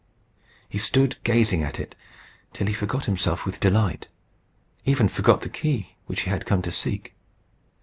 He 0.67 0.79
stood 0.79 1.17
gazing 1.23 1.61
at 1.61 1.79
it 1.79 1.93
till 2.53 2.65
he 2.65 2.73
forgot 2.73 3.05
himself 3.05 3.45
with 3.45 3.59
delight 3.59 4.07
even 4.83 5.07
forgot 5.07 5.41
the 5.41 5.47
key 5.49 5.95
which 6.07 6.21
he 6.21 6.31
had 6.31 6.47
come 6.47 6.63
to 6.63 6.71
seek. 6.71 7.13